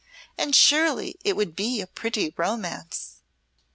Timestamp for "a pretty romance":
1.79-3.17